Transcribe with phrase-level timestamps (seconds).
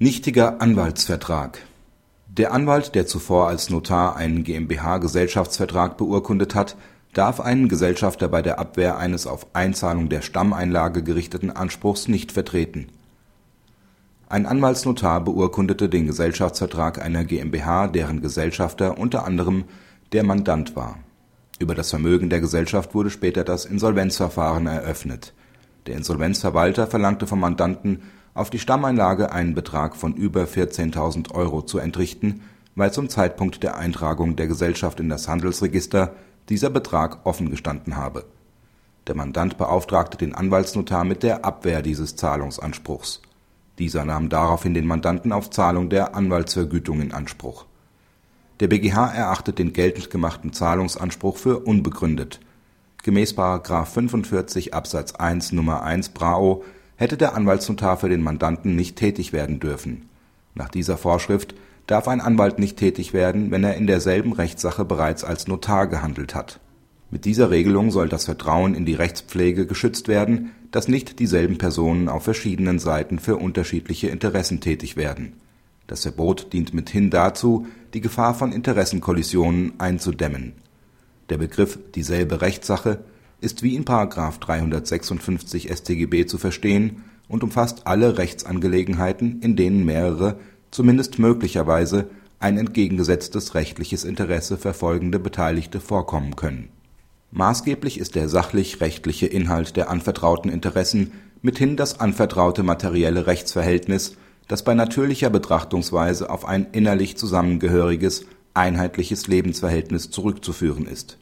[0.00, 1.60] Nichtiger Anwaltsvertrag
[2.26, 6.76] Der Anwalt, der zuvor als Notar einen GmbH-Gesellschaftsvertrag beurkundet hat,
[7.12, 12.88] darf einen Gesellschafter bei der Abwehr eines auf Einzahlung der Stammeinlage gerichteten Anspruchs nicht vertreten.
[14.28, 19.62] Ein Anwaltsnotar beurkundete den Gesellschaftsvertrag einer GmbH, deren Gesellschafter unter anderem
[20.10, 20.98] der Mandant war.
[21.60, 25.34] Über das Vermögen der Gesellschaft wurde später das Insolvenzverfahren eröffnet.
[25.86, 28.02] Der Insolvenzverwalter verlangte vom Mandanten
[28.34, 32.42] auf die Stammeinlage einen Betrag von über 14.000 Euro zu entrichten,
[32.74, 36.14] weil zum Zeitpunkt der Eintragung der Gesellschaft in das Handelsregister
[36.48, 38.24] dieser Betrag offen gestanden habe.
[39.06, 43.22] Der Mandant beauftragte den Anwaltsnotar mit der Abwehr dieses Zahlungsanspruchs.
[43.78, 47.66] Dieser nahm daraufhin den Mandanten auf Zahlung der Anwaltsvergütung in Anspruch.
[48.60, 52.40] Der BGH erachtet den geltend gemachten Zahlungsanspruch für unbegründet.
[53.02, 53.36] Gemäß§
[53.84, 55.82] 45 Absatz 1 Nr.
[55.82, 56.64] 1 BRAO
[56.96, 60.08] hätte der Anwaltsnotar für den Mandanten nicht tätig werden dürfen.
[60.54, 61.54] Nach dieser Vorschrift
[61.86, 66.34] darf ein Anwalt nicht tätig werden, wenn er in derselben Rechtssache bereits als Notar gehandelt
[66.34, 66.60] hat.
[67.10, 72.08] Mit dieser Regelung soll das Vertrauen in die Rechtspflege geschützt werden, dass nicht dieselben Personen
[72.08, 75.34] auf verschiedenen Seiten für unterschiedliche Interessen tätig werden.
[75.86, 80.54] Das Verbot dient mithin dazu, die Gefahr von Interessenkollisionen einzudämmen.
[81.28, 83.04] Der Begriff dieselbe Rechtssache
[83.44, 83.84] ist wie in§
[84.40, 90.38] 356 StGB zu verstehen und umfasst alle Rechtsangelegenheiten, in denen mehrere,
[90.70, 92.08] zumindest möglicherweise,
[92.40, 96.70] ein entgegengesetztes rechtliches Interesse verfolgende Beteiligte vorkommen können.
[97.30, 104.16] Maßgeblich ist der sachlich-rechtliche Inhalt der anvertrauten Interessen, mithin das anvertraute materielle Rechtsverhältnis,
[104.48, 111.18] das bei natürlicher Betrachtungsweise auf ein innerlich zusammengehöriges, einheitliches Lebensverhältnis zurückzuführen ist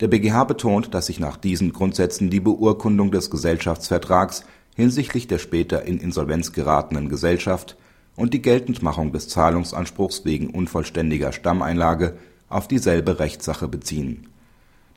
[0.00, 5.82] der BGH betont, dass sich nach diesen Grundsätzen die Beurkundung des Gesellschaftsvertrags hinsichtlich der später
[5.82, 7.76] in Insolvenz geratenen Gesellschaft
[8.16, 12.16] und die Geltendmachung des Zahlungsanspruchs wegen unvollständiger Stammeinlage
[12.48, 14.26] auf dieselbe Rechtssache beziehen.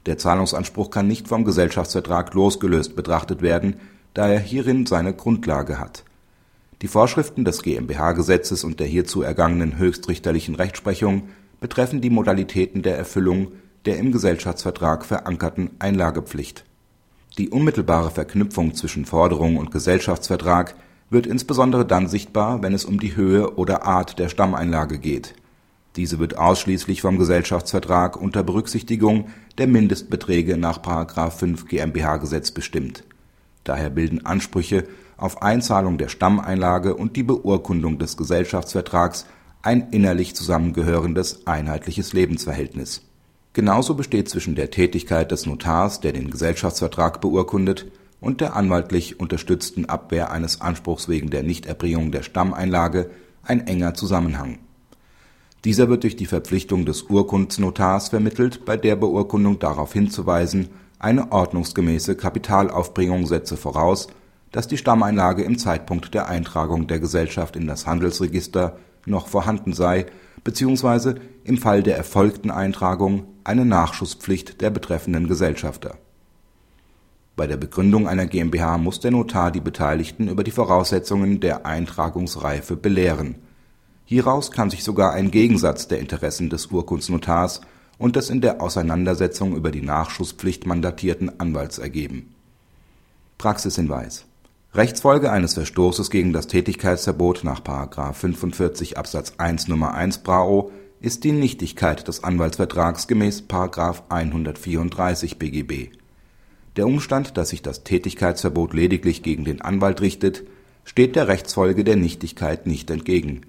[0.06, 3.76] Der Zahlungsanspruch kann nicht vom Gesellschaftsvertrag losgelöst betrachtet werden,
[4.14, 6.04] da er hierin seine Grundlage hat.
[6.82, 11.30] Die Vorschriften des GmbH-Gesetzes und der hierzu ergangenen höchstrichterlichen Rechtsprechung
[11.62, 13.54] betreffen die Modalitäten der Erfüllung
[13.86, 16.66] der im Gesellschaftsvertrag verankerten Einlagepflicht.
[17.38, 20.76] Die unmittelbare Verknüpfung zwischen Forderung und Gesellschaftsvertrag
[21.10, 25.36] wird insbesondere dann sichtbar, wenn es um die Höhe oder Art der Stammeinlage geht.
[25.96, 30.80] Diese wird ausschließlich vom Gesellschaftsvertrag unter Berücksichtigung der Mindestbeträge nach§
[31.32, 33.04] 5 GmbH-Gesetz bestimmt.
[33.64, 34.86] Daher bilden Ansprüche
[35.18, 39.26] auf Einzahlung der Stammeinlage und die Beurkundung des Gesellschaftsvertrags
[39.62, 43.04] ein innerlich zusammengehörendes einheitliches Lebensverhältnis
[43.54, 47.86] Genauso besteht zwischen der Tätigkeit des Notars, der den Gesellschaftsvertrag beurkundet,
[48.20, 53.12] und der anwaltlich unterstützten Abwehr eines Anspruchs wegen der Nichterbringung der Stammeinlage
[53.44, 54.60] ein enger Zusammenhang.
[55.66, 62.16] Dieser wird durch die Verpflichtung des Urkundsnotars vermittelt, bei der Beurkundung darauf hinzuweisen, eine ordnungsgemäße
[62.16, 64.08] Kapitalaufbringung setze voraus,
[64.54, 70.06] dass die Stammeinlage im Zeitpunkt der Eintragung der Gesellschaft in das Handelsregister noch vorhanden sei
[70.44, 75.98] beziehungsweise im Fall der erfolgten Eintragung eine Nachschusspflicht der betreffenden Gesellschafter.
[77.36, 82.76] Bei der Begründung einer GmbH muss der Notar die Beteiligten über die Voraussetzungen der Eintragungsreife
[82.76, 83.36] belehren.
[84.06, 87.62] Hieraus kann sich sogar ein Gegensatz der Interessen des Urkundsnotars
[87.98, 92.36] und des in der Auseinandersetzung über die Nachschusspflicht mandatierten Anwalts ergeben.
[93.38, 94.26] Praxishinweis
[94.76, 97.62] Rechtsfolge eines Verstoßes gegen das Tätigkeitsverbot nach§
[98.14, 99.94] 45 Absatz 1 Nr.
[99.94, 100.72] 1 BRAO
[101.04, 103.44] ist die Nichtigkeit des Anwaltsvertrags gemäß§
[104.08, 105.90] 134 BGB.
[106.78, 110.44] Der Umstand, dass sich das Tätigkeitsverbot lediglich gegen den Anwalt richtet,
[110.86, 113.42] steht der Rechtsfolge der Nichtigkeit nicht entgegen.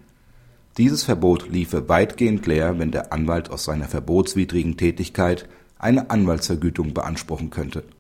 [0.79, 5.49] Dieses Verbot liefe weitgehend leer, wenn der Anwalt aus seiner verbotswidrigen Tätigkeit
[5.79, 7.85] eine Anwaltsvergütung beanspruchen könnte